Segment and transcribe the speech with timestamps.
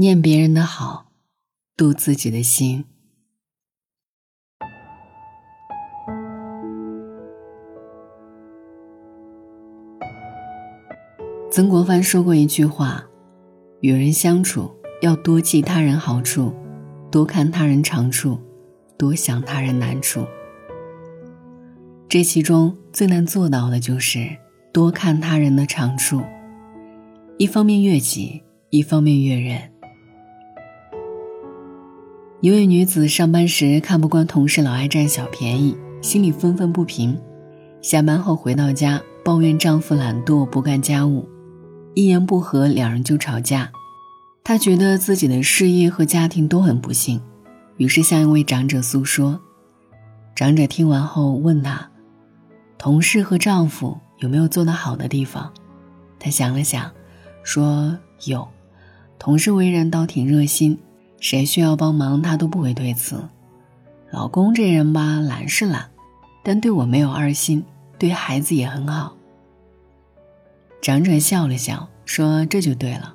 [0.00, 1.12] 念别人的好，
[1.76, 2.86] 渡自己的心。
[11.50, 13.06] 曾国藩说过一句话
[13.82, 16.54] ：“与人相处，要多记他人好处，
[17.10, 18.40] 多看他人长处，
[18.96, 20.26] 多想他人难处。”
[22.08, 24.38] 这其中最难做到的就是
[24.72, 26.22] 多看他人的长处，
[27.36, 29.69] 一方面悦己，一方面悦人。
[32.42, 37.14] 一位女子上班时看不惯同事老爱占小便宜，心里愤愤不平。
[37.82, 41.28] 下班后回到家，抱怨丈夫懒惰不干家务，
[41.94, 43.70] 一言不合两人就吵架。
[44.42, 47.20] 她觉得自己的事业和家庭都很不幸，
[47.76, 49.38] 于是向一位长者诉说。
[50.34, 51.90] 长者听完后问她
[52.78, 55.52] ：“同事和丈夫有没有做得好的地方？”
[56.18, 56.90] 她想了想，
[57.42, 58.48] 说：“有，
[59.18, 60.78] 同事为人倒挺热心。”
[61.20, 63.22] 谁需要帮忙，他都不会推辞。
[64.10, 65.90] 老公这人吧，懒是懒，
[66.42, 67.62] 但对我没有二心，
[67.98, 69.14] 对孩子也很好。
[70.80, 73.14] 长者笑了笑，说：“这就对了，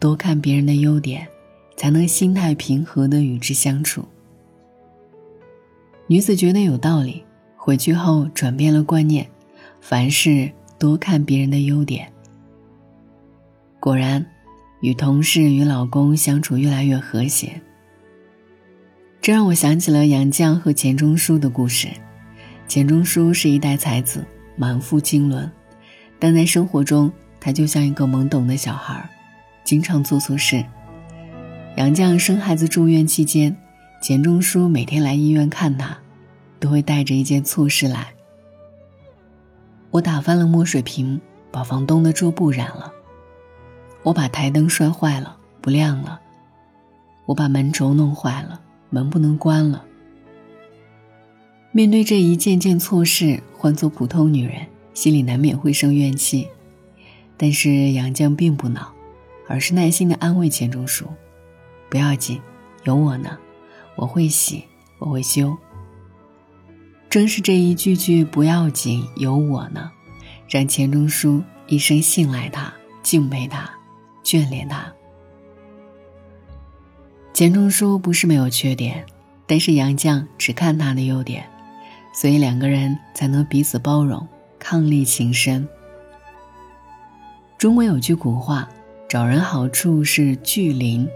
[0.00, 1.28] 多看别人的优点，
[1.76, 4.04] 才能心态平和的与之相处。”
[6.08, 7.22] 女子觉得有道理，
[7.56, 9.28] 回去后转变了观念，
[9.80, 12.10] 凡事多看别人的优点。
[13.78, 14.24] 果然。
[14.86, 17.60] 与同事、与老公相处越来越和谐，
[19.20, 21.88] 这让我想起了杨绛和钱钟书的故事。
[22.68, 25.50] 钱钟书是一代才子，满腹经纶，
[26.20, 29.10] 但在生活中，他就像一个懵懂的小孩，
[29.64, 30.64] 经常做错事。
[31.76, 33.56] 杨绛生孩子住院期间，
[34.00, 35.98] 钱钟书每天来医院看他，
[36.60, 38.06] 都会带着一件错事来。
[39.90, 42.92] 我打翻了墨水瓶，把房东的桌布染了。
[44.06, 46.20] 我把台灯摔坏了，不亮了；
[47.24, 49.84] 我把门轴弄坏了，门不能关了。
[51.72, 54.64] 面对这一件件错事，换做普通女人，
[54.94, 56.46] 心里难免会生怨气。
[57.36, 58.92] 但是杨绛并不恼，
[59.48, 61.06] 而是耐心的安慰钱钟书
[61.90, 62.40] ：“不要紧，
[62.84, 63.36] 有我呢，
[63.96, 64.62] 我会洗，
[65.00, 65.58] 我会修。”
[67.10, 69.90] 正是这一句句“不要紧，有我呢”，
[70.48, 72.72] 让钱钟书一生信赖他，
[73.02, 73.68] 敬佩他。
[74.26, 74.92] 眷恋他。
[77.32, 79.06] 钱钟书不是没有缺点，
[79.46, 81.48] 但是杨绛只看他的优点，
[82.12, 84.26] 所以两个人才能彼此包容，
[84.58, 85.68] 伉俪情深。
[87.56, 88.68] 中国有句古话
[89.08, 91.08] ：“找人好处是聚灵，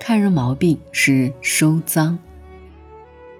[0.00, 2.18] 看人毛病是收脏。”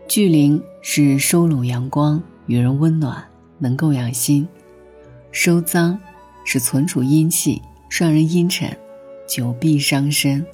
[0.06, 3.24] 聚灵是收拢阳光，与人温暖，
[3.58, 4.46] 能够养心；
[5.32, 5.98] 收脏
[6.44, 8.76] 是存储阴气，让人阴沉。
[9.26, 10.44] 久必伤身。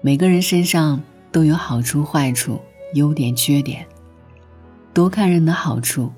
[0.00, 1.02] 每个人身上
[1.32, 2.60] 都有好处、坏处、
[2.92, 3.86] 优点、缺点。
[4.92, 6.12] 多看人的好处，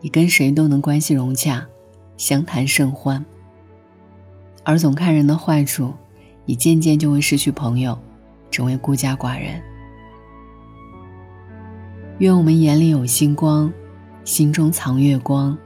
[0.00, 1.66] 你跟谁都能关系融洽，
[2.16, 3.22] 相谈甚欢；
[4.64, 5.92] 而总看人的坏处，
[6.44, 7.98] 你渐渐就会失去朋友，
[8.50, 9.60] 成为孤家寡人。
[12.18, 13.72] 愿我们眼里有星光，
[14.24, 15.58] 心中藏月光，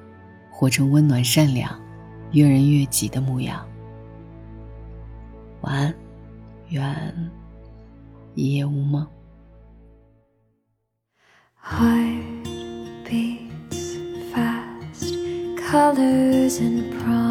[0.51, 1.79] 活成温暖善良、
[2.33, 3.65] 悦人悦己的模样。
[5.65, 5.95] 晚安，
[6.69, 7.31] 愿
[8.35, 9.07] 一夜无梦。
[11.63, 12.45] Heart
[13.07, 13.97] beats
[14.31, 15.17] fast,
[15.57, 17.24] colors and promise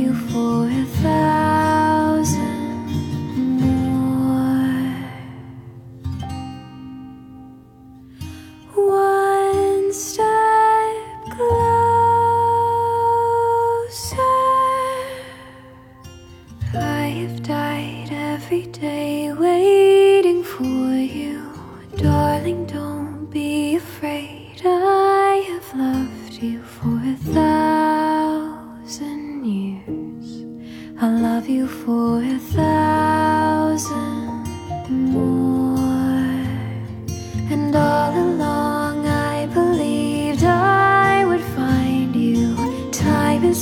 [0.00, 0.99] you forever.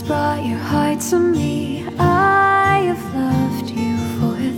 [0.08, 1.84] brought your heart to me.
[1.98, 4.52] I have loved you for a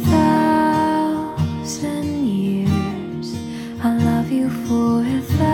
[1.67, 3.35] thousand years.
[3.83, 5.50] I love you for a thousand